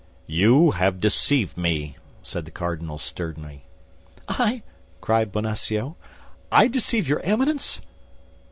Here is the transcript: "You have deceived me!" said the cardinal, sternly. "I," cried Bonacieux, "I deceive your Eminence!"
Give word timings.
"You 0.25 0.71
have 0.71 0.99
deceived 0.99 1.57
me!" 1.59 1.95
said 2.23 2.45
the 2.45 2.49
cardinal, 2.49 2.97
sternly. 2.97 3.65
"I," 4.27 4.63
cried 4.99 5.31
Bonacieux, 5.31 5.93
"I 6.51 6.67
deceive 6.69 7.07
your 7.07 7.19
Eminence!" 7.19 7.81